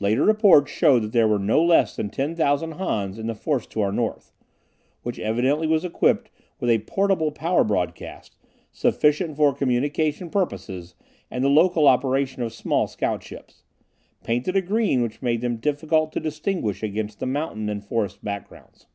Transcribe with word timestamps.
Later 0.00 0.22
reports 0.22 0.70
showed 0.70 1.00
that 1.02 1.12
there 1.12 1.26
were 1.26 1.38
no 1.38 1.64
less 1.64 1.96
than 1.96 2.10
10,000 2.10 2.72
Hans 2.72 3.18
in 3.18 3.26
the 3.26 3.34
force 3.34 3.66
to 3.68 3.80
our 3.80 3.90
north, 3.90 4.30
which 5.02 5.18
evidently 5.18 5.66
was 5.66 5.82
equipped 5.82 6.30
with 6.60 6.68
a 6.68 6.80
portable 6.80 7.32
power 7.32 7.64
broadcast, 7.64 8.36
sufficient 8.70 9.34
for 9.34 9.54
communication 9.54 10.28
purposes 10.28 10.94
and 11.30 11.42
the 11.42 11.48
local 11.48 11.88
operation 11.88 12.42
of 12.42 12.52
small 12.52 12.86
scoutships, 12.86 13.62
painted 14.22 14.56
a 14.56 14.60
green 14.60 15.00
which 15.00 15.22
made 15.22 15.40
them 15.40 15.56
difficult 15.56 16.12
to 16.12 16.20
distinguish 16.20 16.82
against 16.82 17.18
the 17.18 17.24
mountain 17.24 17.70
and 17.70 17.82
forest 17.82 18.22
backgrounds. 18.22 18.86